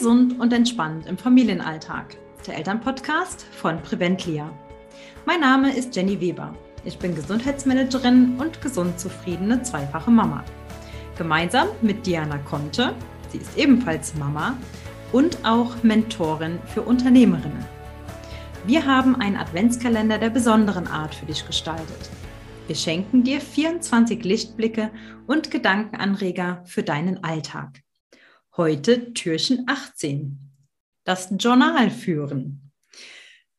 Gesund 0.00 0.40
und 0.40 0.50
entspannt 0.54 1.04
im 1.04 1.18
Familienalltag. 1.18 2.16
Der 2.46 2.56
Elternpodcast 2.56 3.42
von 3.52 3.82
Preventlia. 3.82 4.50
Mein 5.26 5.40
Name 5.40 5.76
ist 5.76 5.94
Jenny 5.94 6.18
Weber. 6.18 6.56
Ich 6.86 6.98
bin 6.98 7.14
Gesundheitsmanagerin 7.14 8.36
und 8.38 8.62
gesund 8.62 8.98
zufriedene 8.98 9.60
zweifache 9.60 10.10
Mama. 10.10 10.42
Gemeinsam 11.18 11.68
mit 11.82 12.06
Diana 12.06 12.38
Conte, 12.38 12.94
sie 13.28 13.36
ist 13.36 13.58
ebenfalls 13.58 14.14
Mama 14.14 14.56
und 15.12 15.36
auch 15.44 15.82
Mentorin 15.82 16.58
für 16.64 16.80
Unternehmerinnen. 16.80 17.66
Wir 18.64 18.86
haben 18.86 19.16
einen 19.16 19.36
Adventskalender 19.36 20.16
der 20.16 20.30
besonderen 20.30 20.86
Art 20.86 21.14
für 21.14 21.26
dich 21.26 21.46
gestaltet. 21.46 22.08
Wir 22.68 22.74
schenken 22.74 23.22
dir 23.22 23.38
24 23.38 24.24
Lichtblicke 24.24 24.90
und 25.26 25.50
Gedankenanreger 25.50 26.62
für 26.64 26.82
deinen 26.82 27.22
Alltag. 27.22 27.82
Heute 28.56 29.12
Türchen 29.14 29.64
18. 29.68 30.38
Das 31.04 31.28
Journal 31.38 31.88
führen. 31.88 32.72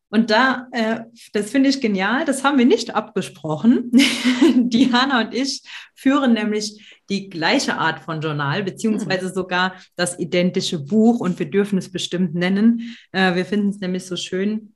Und 0.10 0.30
da, 0.30 0.68
äh, 0.74 1.00
das 1.32 1.50
finde 1.50 1.70
ich 1.70 1.80
genial, 1.80 2.26
das 2.26 2.44
haben 2.44 2.58
wir 2.58 2.66
nicht 2.66 2.94
abgesprochen. 2.94 3.92
Diana 4.58 5.22
und 5.22 5.34
ich 5.34 5.64
führen 5.96 6.34
nämlich 6.34 7.02
die 7.10 7.30
gleiche 7.30 7.78
Art 7.78 8.02
von 8.02 8.20
Journal, 8.20 8.64
beziehungsweise 8.64 9.28
hm. 9.28 9.34
sogar 9.34 9.76
das 9.96 10.20
identische 10.20 10.80
Buch 10.80 11.22
und 11.22 11.40
wir 11.40 11.50
dürfen 11.50 11.78
es 11.78 11.90
bestimmt 11.90 12.36
nennen. 12.36 12.98
Äh, 13.14 13.36
wir 13.36 13.46
finden 13.46 13.70
es 13.70 13.80
nämlich 13.80 14.06
so 14.06 14.18
schön, 14.18 14.74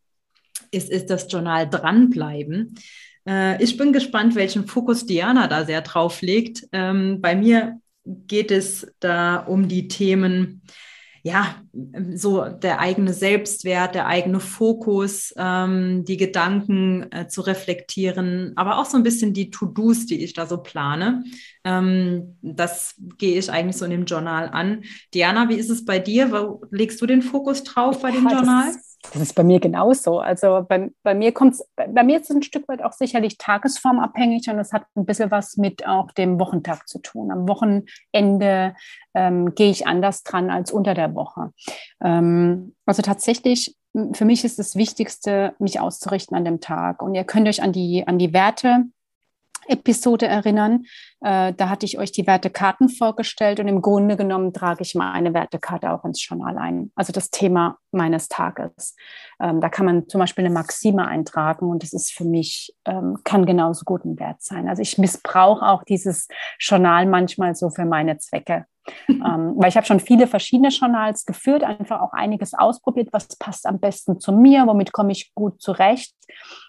es 0.72 0.88
ist 0.88 1.10
das 1.10 1.30
Journal 1.30 1.70
Dranbleiben. 1.70 2.76
Äh, 3.27 3.62
ich 3.62 3.76
bin 3.76 3.91
gespannt, 3.91 4.36
welchen 4.36 4.66
Fokus 4.66 5.05
Diana 5.05 5.48
da 5.48 5.66
sehr 5.66 5.82
drauf 5.82 6.22
legt. 6.22 6.68
Ähm, 6.72 7.20
bei 7.20 7.35
mir 7.35 7.82
geht 8.05 8.51
es 8.51 8.87
da 8.99 9.37
um 9.37 9.67
die 9.67 9.87
Themen, 9.87 10.61
ja, 11.23 11.55
so 12.13 12.45
der 12.48 12.79
eigene 12.79 13.11
Selbstwert, 13.11 13.95
der 13.95 14.05
eigene 14.05 14.39
Fokus, 14.39 15.34
ähm, 15.37 16.05
die 16.05 16.17
Gedanken 16.17 17.11
äh, 17.11 17.27
zu 17.27 17.41
reflektieren, 17.41 18.53
aber 18.55 18.77
auch 18.77 18.85
so 18.85 18.95
ein 18.95 19.01
bisschen 19.01 19.33
die 19.33 19.49
To-Dos, 19.49 20.05
die 20.05 20.23
ich 20.23 20.33
da 20.33 20.45
so 20.45 20.61
plane. 20.61 21.23
Ähm, 21.66 22.38
das 22.41 22.96
gehe 23.18 23.38
ich 23.38 23.52
eigentlich 23.52 23.77
so 23.77 23.85
in 23.85 23.91
dem 23.91 24.05
Journal 24.05 24.49
an. 24.49 24.84
Diana, 25.13 25.49
wie 25.49 25.55
ist 25.55 25.70
es 25.70 25.84
bei 25.84 25.99
dir? 25.99 26.32
Wo 26.32 26.62
legst 26.72 27.02
du 27.02 27.05
den 27.05 27.22
Fokus 27.22 27.63
drauf 27.63 28.02
bei 28.02 28.12
dem 28.12 28.27
ja, 28.27 28.35
Journal? 28.38 28.68
Das 28.68 28.96
das 29.13 29.22
ist 29.22 29.34
bei 29.34 29.44
mir 29.44 29.60
genauso. 29.60 30.20
Also 30.20 30.66
bei, 30.68 30.91
bei 31.04 31.13
mir 31.13 31.32
kommt 31.32 31.54
es, 31.54 31.68
bei 31.76 32.04
mir 32.04 32.20
ist 32.20 32.30
es 32.30 32.35
ein 32.35 32.44
Stück 32.44 32.68
weit 32.68 32.84
auch 32.84 32.94
sicherlich 32.94 33.38
tagesformabhängig 33.38 34.49
und 34.49 34.60
es 34.60 34.74
hat 34.74 34.84
ein 34.96 35.05
bisschen 35.05 35.32
was 35.32 35.57
mit 35.57 35.85
auch 35.88 36.12
dem 36.12 36.40
Wochentag 36.40 36.88
zu 36.88 36.99
tun. 36.99 37.32
Am 37.32 37.48
Wochenende 37.48 38.76
ähm, 39.13 39.55
gehe 39.55 39.70
ich 39.70 39.88
anders 39.88 40.24
dran 40.24 40.50
als 40.50 40.72
unter 40.72 40.94
der 40.94 41.16
Woche. 41.16 41.52
Ähm, 42.04 42.76
also 42.85 43.02
tatsächlich, 43.02 43.76
für 44.13 44.26
mich 44.26 44.44
ist 44.44 44.60
das 44.60 44.76
Wichtigste, 44.76 45.54
mich 45.60 45.79
auszurichten 45.79 46.35
an 46.35 46.46
dem 46.46 46.60
Tag. 46.60 47.02
Und 47.02 47.16
ihr 47.16 47.24
könnt 47.24 47.48
euch 47.48 47.63
an 47.63 47.72
die, 47.72 48.05
an 48.05 48.18
die 48.18 48.34
Werte 48.34 48.85
Episode 49.68 50.27
erinnern. 50.27 50.85
Äh, 51.21 51.54
da 51.54 51.70
hatte 51.70 51.85
ich 51.85 51.98
euch 51.98 52.12
die 52.12 52.27
Wertekarten 52.27 52.90
vorgestellt 52.90 53.60
und 53.60 53.68
im 53.68 53.82
Grunde 53.82 54.18
genommen 54.18 54.54
trage 54.54 54.82
ich 54.82 54.96
meine 54.96 55.34
Wertekarte 55.34 55.91
auch 55.91 56.05
ins 56.05 56.26
Journal 56.27 56.57
ein. 56.57 56.91
Also 56.96 57.12
das 57.12 57.30
Thema 57.30 57.77
meines 57.91 58.27
Tages. 58.27 58.96
Ähm, 59.40 59.62
da 59.62 59.70
kann 59.70 59.85
man 59.85 60.07
zum 60.07 60.20
Beispiel 60.20 60.46
eine 60.46 60.54
Maxime 60.54 61.07
eintragen 61.07 61.70
und 61.70 61.84
das 61.84 61.94
ist 61.94 62.13
für 62.13 62.26
mich, 62.26 62.76
ähm, 62.85 63.18
kann 63.24 63.46
genauso 63.46 63.85
gut 63.85 64.06
ein 64.06 64.19
Wert 64.19 64.41
sein. 64.41 64.69
Also 64.69 64.81
ich 64.81 64.97
missbrauche 64.97 65.66
auch 65.66 65.84
dieses 65.84 66.28
Journal 66.59 67.06
manchmal 67.06 67.56
so 67.56 67.69
für 67.69 67.85
meine 67.85 68.18
Zwecke. 68.18 68.66
ähm, 69.09 69.56
weil 69.57 69.69
ich 69.69 69.78
habe 69.78 69.88
schon 69.88 70.00
viele 70.00 70.28
verschiedene 70.28 70.69
Journals 70.69 71.25
geführt, 71.25 71.63
einfach 71.63 72.01
auch 72.01 72.13
einiges 72.13 72.53
ausprobiert, 72.53 73.09
was 73.12 73.28
passt 73.38 73.66
am 73.66 73.79
besten 73.79 74.19
zu 74.19 74.31
mir, 74.31 74.68
womit 74.68 74.91
komme 74.91 75.12
ich 75.12 75.34
gut 75.34 75.62
zurecht 75.62 76.13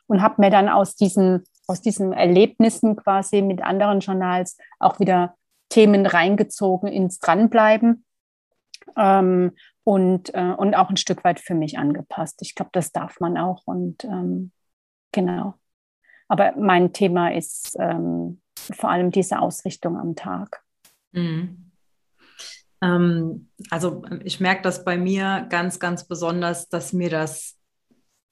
und 0.06 0.22
habe 0.22 0.36
mir 0.38 0.50
dann 0.50 0.68
aus 0.68 0.96
diesen 0.96 1.44
aus 1.66 1.80
diesen 1.80 2.12
Erlebnissen 2.12 2.96
quasi 2.96 3.42
mit 3.42 3.62
anderen 3.62 4.00
Journals 4.00 4.56
auch 4.78 5.00
wieder 5.00 5.36
Themen 5.68 6.06
reingezogen 6.06 6.88
ins 6.88 7.18
Dranbleiben 7.18 8.04
ähm, 8.96 9.52
und, 9.84 10.34
äh, 10.34 10.54
und 10.56 10.74
auch 10.74 10.90
ein 10.90 10.96
Stück 10.96 11.24
weit 11.24 11.40
für 11.40 11.54
mich 11.54 11.78
angepasst. 11.78 12.40
Ich 12.42 12.54
glaube, 12.54 12.70
das 12.72 12.92
darf 12.92 13.20
man 13.20 13.36
auch 13.36 13.62
und 13.66 14.04
ähm, 14.04 14.52
genau. 15.12 15.54
Aber 16.28 16.54
mein 16.56 16.92
Thema 16.92 17.32
ist 17.32 17.76
ähm, 17.78 18.40
vor 18.56 18.90
allem 18.90 19.10
diese 19.10 19.40
Ausrichtung 19.40 19.96
am 19.96 20.14
Tag. 20.16 20.62
Mhm. 21.12 21.70
Ähm, 22.82 23.48
also 23.70 24.02
ich 24.24 24.40
merke 24.40 24.62
das 24.62 24.84
bei 24.84 24.98
mir 24.98 25.46
ganz, 25.48 25.78
ganz 25.78 26.06
besonders, 26.06 26.68
dass 26.68 26.92
mir 26.92 27.10
das 27.10 27.56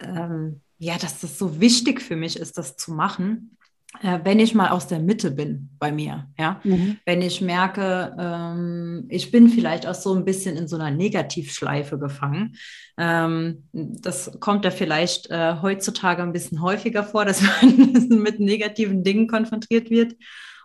ähm, 0.00 0.61
ja, 0.79 0.97
dass 0.99 1.21
das 1.21 1.39
so 1.39 1.61
wichtig 1.61 2.03
für 2.03 2.17
mich 2.17 2.39
ist, 2.39 2.59
das 2.59 2.77
zu 2.77 2.93
machen, 2.93 3.57
äh, 4.03 4.19
wenn 4.25 4.41
ich 4.41 4.55
mal 4.55 4.71
aus 4.71 4.89
der 4.89 4.99
Mitte 4.99 5.31
bin 5.31 5.71
bei 5.79 5.93
mir. 5.93 6.29
Ja, 6.39 6.61
mhm. 6.65 6.99
wenn 7.05 7.23
ich 7.23 7.41
merke, 7.41 8.15
ähm, 8.19 9.07
ich 9.09 9.31
bin 9.31 9.49
vielleicht 9.49 9.87
auch 9.87 9.95
so 9.95 10.15
ein 10.15 10.25
bisschen 10.25 10.57
in 10.57 10.67
so 10.69 10.77
einer 10.77 10.91
Negativschleife 10.91 11.99
gefangen. 11.99 12.57
Ähm, 12.99 13.65
das 13.73 14.39
kommt 14.41 14.65
ja 14.65 14.71
vielleicht 14.71 15.31
äh, 15.31 15.57
heutzutage 15.62 16.23
ein 16.23 16.33
bisschen 16.33 16.61
häufiger 16.61 17.05
vor, 17.05 17.25
dass 17.25 17.43
man 17.62 18.09
mit 18.21 18.41
negativen 18.41 19.05
Dingen 19.05 19.29
konfrontiert 19.29 19.91
wird 19.91 20.15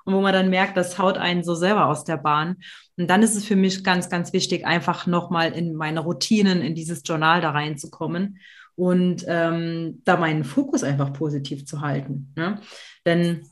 und 0.10 0.16
wo 0.16 0.22
man 0.22 0.34
dann 0.34 0.50
merkt, 0.50 0.76
das 0.76 0.98
haut 0.98 1.18
einen 1.18 1.44
so 1.44 1.54
selber 1.54 1.86
aus 1.86 2.04
der 2.04 2.18
Bahn. 2.18 2.58
Und 2.98 3.08
dann 3.08 3.22
ist 3.22 3.36
es 3.36 3.46
für 3.46 3.56
mich 3.56 3.84
ganz, 3.84 4.10
ganz 4.10 4.34
wichtig, 4.34 4.66
einfach 4.66 5.06
nochmal 5.06 5.52
in 5.54 5.76
meine 5.76 6.00
Routinen, 6.00 6.62
in 6.62 6.74
dieses 6.74 7.04
Journal 7.06 7.42
da 7.42 7.52
reinzukommen 7.52 8.40
und 8.76 9.24
ähm, 9.28 10.02
da 10.04 10.18
meinen 10.18 10.44
Fokus 10.44 10.84
einfach 10.84 11.14
positiv 11.14 11.66
zu 11.66 11.82
halten. 11.82 12.34
Ne? 12.36 12.60
Denn 13.06 13.44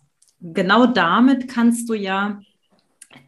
genau 0.42 0.88
damit 0.88 1.48
kannst 1.48 1.90
du 1.90 1.94
ja 1.94 2.40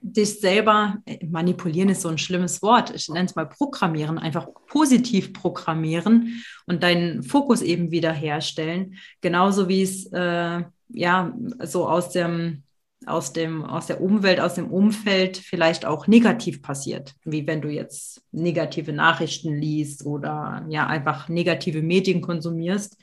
dich 0.02 0.40
selber, 0.40 0.98
äh, 1.06 1.24
manipulieren 1.26 1.90
ist 1.90 2.02
so 2.02 2.10
ein 2.10 2.18
schlimmes 2.18 2.62
Wort, 2.62 2.94
ich 2.96 3.10
nenne 3.10 3.26
es 3.26 3.36
mal 3.36 3.48
programmieren, 3.48 4.18
einfach 4.18 4.48
positiv 4.68 5.34
programmieren 5.34 6.44
und 6.66 6.84
deinen 6.84 7.22
Fokus 7.22 7.62
eben 7.62 7.92
wiederherstellen. 7.92 8.96
Genauso 9.22 9.70
wie 9.70 9.84
es 9.84 10.12
äh, 10.12 10.64
ja 10.90 11.34
so 11.64 11.88
aus 11.88 12.12
dem 12.12 12.64
aus, 13.06 13.34
dem, 13.34 13.64
aus 13.64 13.88
der 13.88 14.02
Umwelt, 14.02 14.40
aus 14.40 14.56
dem 14.56 14.70
Umfeld 14.72 15.38
vielleicht 15.38 15.86
auch 15.86 16.08
negativ 16.08 16.62
passiert, 16.62 17.16
wie 17.24 17.48
wenn 17.48 17.62
du 17.62 17.70
jetzt 17.70 18.22
negative 18.32 18.94
Nachrichten 18.94 19.56
liest 19.56 20.06
oder 20.06 20.66
ja 20.70 20.88
einfach 20.88 21.30
negative 21.30 21.82
Medien 21.82 22.22
konsumierst, 22.22 22.98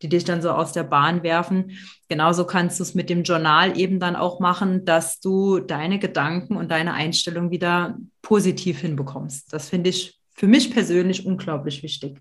die 0.00 0.08
dich 0.08 0.24
dann 0.24 0.42
so 0.42 0.50
aus 0.50 0.72
der 0.72 0.84
Bahn 0.84 1.22
werfen. 1.22 1.78
Genauso 2.08 2.44
kannst 2.44 2.80
du 2.80 2.82
es 2.82 2.94
mit 2.94 3.08
dem 3.08 3.22
Journal 3.22 3.78
eben 3.78 4.00
dann 4.00 4.16
auch 4.16 4.40
machen, 4.40 4.84
dass 4.84 5.20
du 5.20 5.60
deine 5.60 5.98
Gedanken 5.98 6.56
und 6.56 6.70
deine 6.70 6.94
Einstellung 6.94 7.50
wieder 7.50 7.96
positiv 8.22 8.80
hinbekommst. 8.80 9.52
Das 9.52 9.68
finde 9.68 9.90
ich 9.90 10.18
für 10.34 10.48
mich 10.48 10.72
persönlich 10.72 11.26
unglaublich 11.26 11.82
wichtig. 11.82 12.18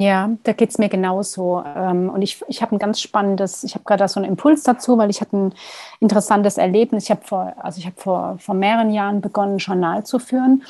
Ja, 0.00 0.30
da 0.44 0.54
geht 0.54 0.70
es 0.70 0.78
mir 0.78 0.88
genauso. 0.88 1.62
Ähm, 1.76 2.08
und 2.08 2.22
ich, 2.22 2.42
ich 2.48 2.62
habe 2.62 2.74
ein 2.74 2.78
ganz 2.78 3.02
spannendes, 3.02 3.64
ich 3.64 3.74
habe 3.74 3.84
gerade 3.84 4.08
so 4.08 4.18
einen 4.18 4.30
Impuls 4.30 4.62
dazu, 4.62 4.96
weil 4.96 5.10
ich 5.10 5.20
hatte 5.20 5.36
ein 5.36 5.54
interessantes 6.00 6.56
Erlebnis. 6.56 7.04
Ich 7.04 7.10
habe 7.10 7.20
vor, 7.22 7.52
also 7.58 7.80
ich 7.80 7.84
habe 7.84 7.96
vor, 8.00 8.38
vor 8.38 8.54
mehreren 8.54 8.90
Jahren 8.92 9.20
begonnen, 9.20 9.56
ein 9.56 9.58
Journal 9.58 10.04
zu 10.04 10.18
führen. 10.18 10.62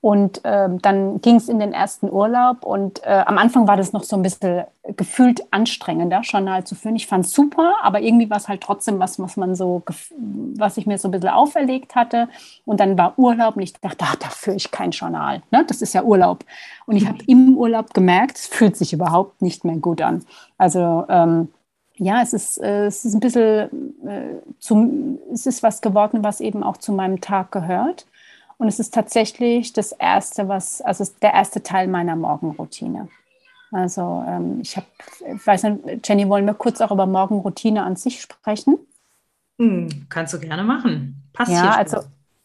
Und 0.00 0.44
äh, 0.44 0.68
dann 0.80 1.20
ging 1.20 1.36
es 1.36 1.48
in 1.48 1.58
den 1.58 1.72
ersten 1.72 2.08
Urlaub 2.08 2.64
und 2.64 3.04
äh, 3.04 3.24
am 3.26 3.36
Anfang 3.36 3.66
war 3.66 3.76
das 3.76 3.92
noch 3.92 4.04
so 4.04 4.14
ein 4.14 4.22
bisschen 4.22 4.64
gefühlt 4.96 5.42
anstrengender, 5.52 6.20
Journal 6.22 6.62
zu 6.62 6.76
führen. 6.76 6.94
Ich 6.94 7.08
fand 7.08 7.24
es 7.24 7.32
super, 7.32 7.74
aber 7.82 8.00
irgendwie 8.00 8.30
war 8.30 8.36
es 8.36 8.46
halt 8.46 8.60
trotzdem 8.60 9.00
was, 9.00 9.18
was 9.18 9.36
man 9.36 9.56
so, 9.56 9.82
was 10.56 10.76
ich 10.76 10.86
mir 10.86 10.98
so 10.98 11.08
ein 11.08 11.10
bisschen 11.10 11.30
auferlegt 11.30 11.96
hatte. 11.96 12.28
Und 12.64 12.78
dann 12.78 12.96
war 12.96 13.18
Urlaub 13.18 13.56
und 13.56 13.62
ich 13.62 13.72
dachte, 13.72 14.04
ach, 14.06 14.14
da 14.14 14.28
führe 14.28 14.56
ich 14.56 14.70
kein 14.70 14.92
Journal. 14.92 15.42
Ne? 15.50 15.64
Das 15.66 15.82
ist 15.82 15.94
ja 15.94 16.04
Urlaub. 16.04 16.44
Und 16.86 16.96
ich 16.96 17.08
habe 17.08 17.18
im 17.26 17.56
Urlaub 17.56 17.92
gemerkt, 17.92 18.38
es 18.38 18.46
fühlt 18.46 18.76
sich 18.76 18.92
überhaupt 18.92 19.42
nicht 19.42 19.64
mehr 19.64 19.76
gut 19.76 20.00
an. 20.00 20.24
Also 20.58 21.06
ähm, 21.08 21.48
ja, 21.96 22.22
es 22.22 22.32
ist, 22.32 22.58
äh, 22.58 22.86
es 22.86 23.04
ist 23.04 23.14
ein 23.14 23.20
bisschen, 23.20 23.98
äh, 24.06 24.36
zum, 24.60 25.18
es 25.32 25.46
ist 25.46 25.64
was 25.64 25.80
geworden, 25.80 26.22
was 26.22 26.40
eben 26.40 26.62
auch 26.62 26.76
zu 26.76 26.92
meinem 26.92 27.20
Tag 27.20 27.50
gehört. 27.50 28.06
Und 28.58 28.68
es 28.68 28.78
ist 28.80 28.92
tatsächlich 28.92 29.72
das 29.72 29.92
erste, 29.92 30.48
was, 30.48 30.82
also 30.82 31.04
der 31.22 31.32
erste 31.32 31.62
Teil 31.62 31.88
meiner 31.88 32.16
Morgenroutine. 32.16 33.08
Also 33.70 34.24
ähm, 34.26 34.60
ich 34.60 34.76
habe, 34.76 34.86
ich 35.34 35.46
weiß 35.46 35.62
nicht, 35.64 36.08
Jenny, 36.08 36.28
wollen 36.28 36.46
wir 36.46 36.54
kurz 36.54 36.80
auch 36.80 36.90
über 36.90 37.06
Morgenroutine 37.06 37.82
an 37.82 37.96
sich 37.96 38.20
sprechen? 38.20 38.78
Hm, 39.58 40.06
kannst 40.08 40.34
du 40.34 40.40
gerne 40.40 40.64
machen. 40.64 41.22
Passt 41.32 41.52
ja, 41.52 41.70
also 41.72 42.00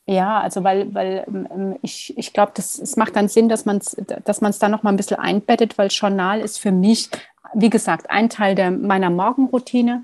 ja, 0.05 0.41
also 0.41 0.63
weil, 0.63 0.93
weil 0.93 1.23
ähm, 1.27 1.77
ich, 1.81 2.17
ich 2.17 2.33
glaube, 2.33 2.51
es 2.57 2.97
macht 2.97 3.15
dann 3.15 3.29
Sinn, 3.29 3.47
dass 3.47 3.65
man 3.65 3.77
es 3.77 3.95
dass 4.25 4.41
man's 4.41 4.59
da 4.59 4.67
noch 4.67 4.83
mal 4.83 4.89
ein 4.89 4.97
bisschen 4.97 5.19
einbettet, 5.19 5.77
weil 5.77 5.87
Journal 5.87 6.41
ist 6.41 6.59
für 6.59 6.71
mich, 6.71 7.09
wie 7.53 7.69
gesagt, 7.69 8.09
ein 8.09 8.29
Teil 8.29 8.55
der, 8.55 8.71
meiner 8.71 9.09
Morgenroutine. 9.09 10.03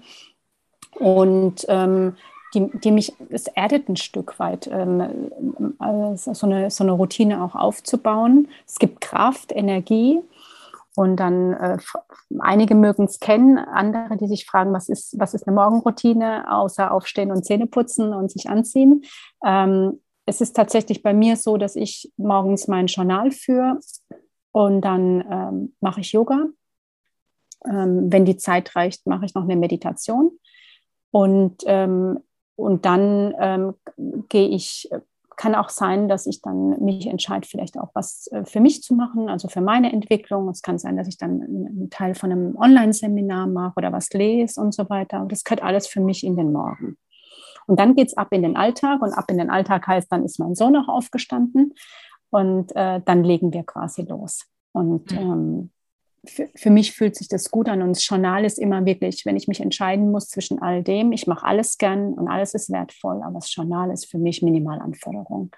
Und 0.96 1.66
ähm, 1.68 2.16
die, 2.54 2.70
die 2.80 2.92
mich, 2.92 3.14
es 3.30 3.48
erdet 3.48 3.90
ein 3.90 3.96
Stück 3.96 4.40
weit, 4.40 4.68
ähm, 4.72 5.32
also 5.78 6.34
so, 6.34 6.46
eine, 6.46 6.72
so 6.72 6.84
eine 6.84 6.94
Routine 6.94 7.44
auch 7.44 7.56
aufzubauen. 7.56 8.48
Es 8.66 8.80
gibt 8.80 9.02
Kraft, 9.02 9.52
Energie. 9.52 10.20
Und 10.96 11.18
dann, 11.18 11.54
äh, 11.54 11.78
einige 12.40 12.76
mögen 12.76 13.06
es 13.06 13.20
kennen, 13.20 13.58
andere, 13.58 14.18
die 14.18 14.28
sich 14.28 14.46
fragen, 14.46 14.74
was 14.74 14.90
ist, 14.90 15.18
was 15.18 15.34
ist 15.34 15.48
eine 15.48 15.56
Morgenroutine, 15.56 16.52
außer 16.52 16.92
aufstehen 16.92 17.32
und 17.32 17.46
Zähne 17.46 17.68
putzen 17.68 18.14
und 18.14 18.32
sich 18.32 18.50
anziehen. 18.50 19.06
Ähm, 19.46 20.02
es 20.26 20.42
ist 20.42 20.56
tatsächlich 20.56 21.02
bei 21.02 21.14
mir 21.14 21.38
so, 21.38 21.58
dass 21.58 21.76
ich 21.76 22.12
morgens 22.18 22.68
mein 22.68 22.88
Journal 22.88 23.32
führe 23.32 23.80
und 24.52 24.82
dann 24.82 25.24
ähm, 25.30 25.76
mache 25.80 26.02
ich 26.02 26.12
Yoga. 26.12 26.48
Ähm, 27.66 28.12
wenn 28.12 28.26
die 28.26 28.38
Zeit 28.38 28.76
reicht, 28.76 29.08
mache 29.08 29.26
ich 29.26 29.36
noch 29.36 29.44
eine 29.44 29.56
Meditation. 29.56 30.32
Und, 31.12 31.64
ähm, 31.66 32.20
und 32.60 32.86
dann 32.86 33.34
ähm, 33.40 33.74
gehe 34.30 34.50
ich, 34.50 34.90
kann 35.38 35.56
auch 35.56 35.70
sein, 35.70 36.10
dass 36.10 36.28
ich 36.28 36.42
dann 36.42 36.84
mich 36.84 37.08
entscheide, 37.08 37.48
vielleicht 37.48 37.80
auch 37.80 37.92
was 37.94 38.28
äh, 38.32 38.44
für 38.44 38.60
mich 38.60 38.84
zu 38.84 38.94
machen, 38.94 39.30
also 39.30 39.48
für 39.48 39.62
meine 39.62 39.94
Entwicklung. 39.94 40.50
Es 40.50 40.62
kann 40.62 40.78
sein, 40.78 40.98
dass 40.98 41.08
ich 41.08 41.18
dann 41.18 41.42
einen 41.42 41.90
Teil 41.90 42.14
von 42.14 42.32
einem 42.32 42.58
Online-Seminar 42.58 43.48
mache 43.48 43.74
oder 43.78 43.94
was 43.94 44.10
lese 44.10 44.60
und 44.60 44.74
so 44.74 44.90
weiter. 44.90 45.22
Und 45.22 45.32
das 45.32 45.46
gehört 45.46 45.64
alles 45.64 45.88
für 45.88 46.02
mich 46.02 46.26
in 46.26 46.36
den 46.36 46.52
Morgen. 46.52 46.98
Und 47.68 47.80
dann 47.80 47.96
geht 47.96 48.08
es 48.08 48.18
ab 48.18 48.28
in 48.32 48.42
den 48.42 48.58
Alltag 48.58 49.02
und 49.02 49.14
ab 49.14 49.26
in 49.30 49.38
den 49.38 49.50
Alltag 49.50 49.88
heißt, 49.88 50.12
dann 50.12 50.26
ist 50.26 50.40
mein 50.40 50.56
Sohn 50.56 50.74
noch 50.74 50.90
aufgestanden 50.90 51.74
und 52.32 52.76
äh, 52.76 53.00
dann 53.06 53.24
legen 53.24 53.54
wir 53.54 53.64
quasi 53.64 54.02
los. 54.02 54.46
Und 54.74 55.12
mhm. 55.12 55.18
ähm, 55.18 55.70
für, 56.26 56.50
für, 56.56 56.70
mich 56.70 56.94
fühlt 56.94 57.16
sich 57.16 57.28
das 57.28 57.52
gut 57.52 57.70
an 57.70 57.82
und 57.82 57.90
das 57.90 58.08
Journal 58.08 58.46
ist 58.46 58.60
immer 58.60 58.86
wirklich, 58.86 59.26
wenn 59.26 59.36
ich 59.36 59.48
mich 59.48 59.62
entscheiden 59.62 60.12
muss 60.12 60.30
zwischen 60.30 60.62
all 60.62 60.84
dem, 60.84 61.12
ich 61.12 61.28
mache 61.28 61.46
alles 61.46 61.78
gern 61.78 62.14
und 62.14 62.28
alles 62.28 62.54
ist 62.54 62.70
wertvoll, 62.72 63.22
aber 63.24 63.36
das 63.36 63.54
Journal 63.54 63.92
ist 63.92 64.06
für 64.10 64.18
mich 64.18 64.42
Minimalanforderung. 64.42 65.52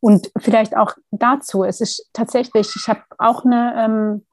Und 0.00 0.30
vielleicht 0.38 0.76
auch 0.76 0.92
dazu, 1.10 1.64
es 1.64 1.80
ist 1.80 2.10
tatsächlich, 2.12 2.70
ich 2.76 2.88
habe 2.88 3.00
auch 3.18 3.44
eine, 3.44 3.74
ähm, 3.78 4.26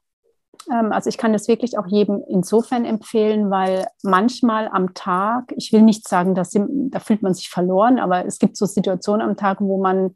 ähm, 0.70 0.92
also 0.92 1.08
ich 1.08 1.16
kann 1.16 1.32
das 1.32 1.48
wirklich 1.48 1.78
auch 1.78 1.86
jedem 1.86 2.22
insofern 2.28 2.84
empfehlen, 2.84 3.50
weil 3.50 3.86
manchmal 4.02 4.68
am 4.68 4.92
Tag, 4.94 5.52
ich 5.56 5.72
will 5.72 5.82
nicht 5.82 6.06
sagen, 6.06 6.34
dass 6.34 6.50
da 6.52 7.00
fühlt 7.00 7.22
man 7.22 7.34
sich 7.34 7.48
verloren, 7.48 7.98
aber 7.98 8.26
es 8.26 8.38
gibt 8.38 8.56
so 8.56 8.66
Situationen 8.66 9.26
am 9.26 9.36
Tag, 9.36 9.60
wo 9.60 9.80
man 9.80 10.14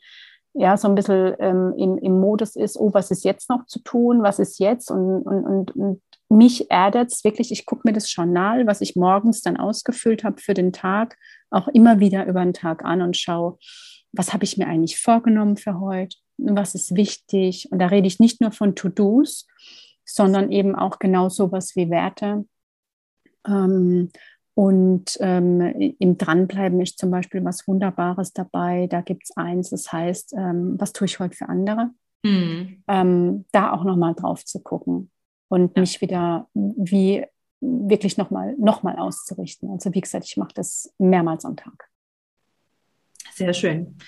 ja, 0.58 0.76
so 0.76 0.88
ein 0.88 0.94
bisschen 0.94 1.35
ähm, 1.38 1.75
im, 1.76 1.99
im 1.99 2.19
Modus 2.19 2.56
ist, 2.56 2.79
oh, 2.79 2.93
was 2.94 3.11
ist 3.11 3.25
jetzt 3.25 3.50
noch 3.50 3.67
zu 3.67 3.79
tun, 3.81 4.23
was 4.23 4.38
ist 4.38 4.58
jetzt? 4.58 4.91
Und, 4.91 5.23
und, 5.23 5.44
und, 5.44 5.76
und 5.76 6.03
mich 6.31 6.70
erdet 6.70 7.12
es 7.12 7.25
wirklich, 7.25 7.53
ich 7.53 7.67
gucke 7.67 7.82
mir 7.85 7.93
das 7.93 8.12
Journal, 8.12 8.67
was 8.67 8.81
ich 8.81 8.97
morgens 8.97 9.43
dann 9.43 9.58
ausgefüllt 9.58 10.25
habe 10.25 10.41
für 10.41 10.55
den 10.55 10.73
Tag, 10.73 11.17
auch 11.50 11.69
immer 11.69 12.00
wieder 12.00 12.26
über 12.26 12.43
den 12.43 12.55
Tag 12.55 12.85
an 12.85 13.03
und 13.03 13.17
schaue, 13.17 13.58
was 14.12 14.32
habe 14.32 14.44
ich 14.44 14.56
mir 14.56 14.67
eigentlich 14.67 14.99
vorgenommen 14.99 15.58
für 15.58 15.79
heute, 15.79 16.17
was 16.38 16.75
ist 16.75 16.97
wichtig. 16.97 17.69
Und 17.70 17.79
da 17.79 17.88
rede 17.88 18.06
ich 18.06 18.19
nicht 18.19 18.41
nur 18.41 18.50
von 18.50 18.75
To-Dos, 18.75 19.47
sondern 20.06 20.50
eben 20.50 20.75
auch 20.75 20.99
genau 20.99 21.29
sowas 21.29 21.76
wie 21.76 21.91
Werte. 21.91 22.47
Ähm, 23.47 24.11
und 24.56 25.19
ähm, 25.20 25.61
im 25.99 26.17
Dranbleiben 26.17 26.81
ist 26.81 26.99
zum 26.99 27.11
Beispiel 27.11 27.44
was 27.44 27.69
Wunderbares 27.69 28.32
dabei. 28.32 28.87
Da 28.87 29.03
gibt 29.03 29.25
es 29.25 29.37
eins, 29.37 29.69
das 29.69 29.93
heißt, 29.93 30.32
ähm, 30.32 30.76
was 30.79 30.94
tue 30.94 31.05
ich 31.05 31.20
heute 31.20 31.37
für 31.37 31.50
andere? 31.50 31.91
Mhm. 32.25 32.82
Ähm, 32.88 33.44
da 33.53 33.75
auch 33.75 33.85
nochmal 33.85 34.14
drauf 34.14 34.47
zu 34.47 34.62
gucken 34.62 35.11
und 35.49 35.76
ja. 35.76 35.81
mich 35.82 36.00
wieder 36.00 36.49
wie 36.55 37.26
wirklich 37.61 38.17
nochmal 38.17 38.56
noch 38.58 38.82
mal 38.82 38.97
auszurichten. 38.97 39.70
Also 39.70 39.93
wie 39.93 40.00
gesagt, 40.00 40.25
ich 40.25 40.38
mache 40.38 40.55
das 40.55 40.91
mehrmals 40.97 41.44
am 41.44 41.56
Tag. 41.56 41.91
Sehr 43.37 43.53
schön. 43.53 43.99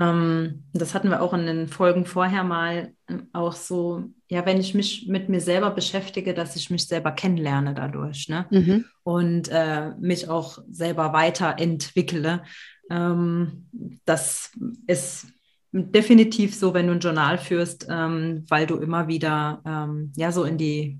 Ähm, 0.00 0.64
das 0.72 0.94
hatten 0.94 1.10
wir 1.10 1.20
auch 1.20 1.34
in 1.34 1.44
den 1.44 1.68
Folgen 1.68 2.06
vorher 2.06 2.42
mal 2.42 2.94
ähm, 3.06 3.28
auch 3.34 3.52
so, 3.52 4.04
ja, 4.30 4.46
wenn 4.46 4.58
ich 4.58 4.74
mich 4.74 5.06
mit 5.08 5.28
mir 5.28 5.42
selber 5.42 5.70
beschäftige, 5.72 6.32
dass 6.32 6.56
ich 6.56 6.70
mich 6.70 6.86
selber 6.86 7.12
kennenlerne 7.12 7.74
dadurch, 7.74 8.30
ne? 8.30 8.46
Mhm. 8.50 8.86
Und 9.02 9.48
äh, 9.48 9.90
mich 10.00 10.30
auch 10.30 10.58
selber 10.70 11.12
weiterentwickle. 11.12 12.42
Ähm, 12.90 13.66
das 14.06 14.52
ist 14.86 15.26
definitiv 15.72 16.54
so, 16.54 16.72
wenn 16.72 16.86
du 16.86 16.94
ein 16.94 17.00
Journal 17.00 17.36
führst, 17.36 17.86
ähm, 17.90 18.46
weil 18.48 18.66
du 18.66 18.76
immer 18.76 19.06
wieder 19.06 19.60
ähm, 19.66 20.14
ja 20.16 20.32
so 20.32 20.44
in 20.44 20.56
die 20.56 20.98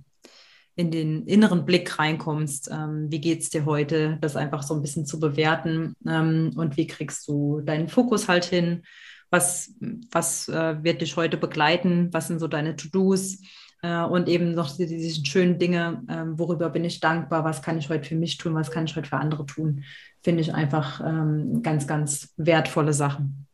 in 0.79 0.93
den 0.93 1.27
inneren 1.27 1.65
Blick 1.65 1.99
reinkommst. 1.99 2.71
Ähm, 2.71 3.11
wie 3.11 3.21
geht 3.21 3.43
es 3.43 3.51
dir 3.51 3.65
heute? 3.65 4.17
Das 4.21 4.37
einfach 4.37 4.63
so 4.63 4.75
ein 4.75 4.81
bisschen 4.81 5.07
zu 5.07 5.19
bewerten 5.19 5.97
ähm, 6.07 6.53
und 6.55 6.77
wie 6.77 6.87
kriegst 6.87 7.27
du 7.27 7.61
deinen 7.61 7.89
Fokus 7.89 8.29
halt 8.29 8.45
hin? 8.45 8.85
Was, 9.29 9.75
was 10.13 10.49
äh, 10.49 10.83
wird 10.85 11.03
dich 11.03 11.17
heute 11.17 11.37
begleiten? 11.37 12.11
Was 12.13 12.29
sind 12.29 12.39
so 12.39 12.47
deine 12.47 12.77
To-Dos? 12.77 13.39
Äh, 13.83 14.03
und 14.05 14.29
eben 14.29 14.55
noch 14.55 14.71
diese, 14.77 14.95
diese 14.97 15.27
schönen 15.27 15.59
Dinge, 15.59 16.05
äh, 16.07 16.39
worüber 16.39 16.71
bin 16.71 16.85
ich 16.85 17.01
dankbar? 17.01 17.43
Was 17.43 17.61
kann 17.61 17.77
ich 17.77 17.89
heute 17.89 18.09
für 18.09 18.17
mich 18.17 18.39
tun? 18.39 18.55
Was 18.55 18.71
kann 18.71 18.85
ich 18.85 18.95
heute 18.95 19.09
für 19.09 19.17
andere 19.17 19.47
tun? 19.47 19.83
Finde 20.23 20.43
ich 20.43 20.55
einfach 20.55 21.01
ähm, 21.05 21.61
ganz, 21.65 21.89
ganz 21.89 22.35
wertvolle 22.37 22.93
Sachen. 22.93 23.48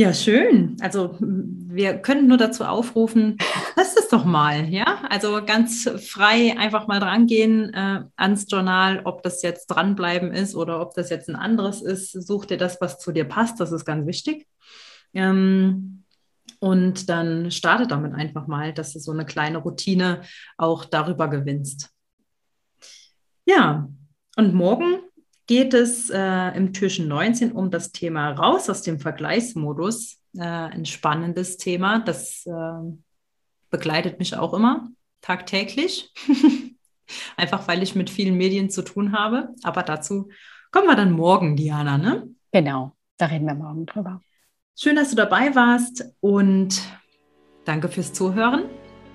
Ja, 0.00 0.14
schön. 0.14 0.76
Also 0.80 1.16
wir 1.18 1.98
können 1.98 2.28
nur 2.28 2.36
dazu 2.36 2.62
aufrufen, 2.64 3.36
lasst 3.76 3.98
es 3.98 4.06
doch 4.06 4.24
mal, 4.24 4.68
ja. 4.72 5.02
Also 5.10 5.44
ganz 5.44 5.90
frei 6.06 6.56
einfach 6.56 6.86
mal 6.86 7.00
drangehen 7.00 7.74
äh, 7.74 8.04
ans 8.16 8.46
Journal, 8.48 9.00
ob 9.04 9.24
das 9.24 9.42
jetzt 9.42 9.66
dranbleiben 9.66 10.32
ist 10.32 10.54
oder 10.54 10.80
ob 10.80 10.94
das 10.94 11.10
jetzt 11.10 11.28
ein 11.28 11.34
anderes 11.34 11.82
ist. 11.82 12.12
Such 12.12 12.44
dir 12.44 12.58
das, 12.58 12.80
was 12.80 13.00
zu 13.00 13.10
dir 13.10 13.24
passt, 13.24 13.58
das 13.58 13.72
ist 13.72 13.84
ganz 13.84 14.06
wichtig. 14.06 14.46
Ähm, 15.14 16.04
und 16.60 17.08
dann 17.08 17.50
starte 17.50 17.88
damit 17.88 18.14
einfach 18.14 18.46
mal, 18.46 18.72
dass 18.72 18.92
du 18.92 19.00
so 19.00 19.10
eine 19.10 19.26
kleine 19.26 19.58
Routine 19.58 20.22
auch 20.56 20.84
darüber 20.84 21.26
gewinnst. 21.26 21.90
Ja, 23.46 23.88
und 24.36 24.54
morgen 24.54 25.00
geht 25.48 25.74
es 25.74 26.10
äh, 26.10 26.56
im 26.56 26.72
Türchen 26.72 27.08
19 27.08 27.52
um 27.52 27.72
das 27.72 27.90
Thema 27.90 28.30
raus 28.30 28.70
aus 28.70 28.82
dem 28.82 29.00
Vergleichsmodus. 29.00 30.18
Äh, 30.36 30.42
ein 30.42 30.84
spannendes 30.84 31.56
Thema, 31.56 31.98
das 31.98 32.46
äh, 32.46 32.92
begleitet 33.70 34.20
mich 34.20 34.36
auch 34.36 34.54
immer 34.54 34.88
tagtäglich. 35.20 36.12
Einfach 37.36 37.66
weil 37.66 37.82
ich 37.82 37.94
mit 37.94 38.10
vielen 38.10 38.36
Medien 38.36 38.70
zu 38.70 38.82
tun 38.82 39.12
habe. 39.12 39.48
Aber 39.62 39.82
dazu 39.82 40.28
kommen 40.70 40.86
wir 40.86 40.96
dann 40.96 41.12
morgen, 41.12 41.56
Diana, 41.56 41.96
ne? 41.96 42.28
Genau, 42.52 42.92
da 43.16 43.26
reden 43.26 43.46
wir 43.46 43.54
morgen 43.54 43.86
drüber. 43.86 44.20
Schön, 44.76 44.96
dass 44.96 45.10
du 45.10 45.16
dabei 45.16 45.54
warst 45.54 46.04
und 46.20 46.80
danke 47.64 47.88
fürs 47.88 48.12
Zuhören. 48.12 48.64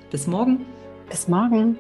Bis 0.10 0.26
morgen. 0.26 0.66
Bis 1.10 1.28
morgen. 1.28 1.78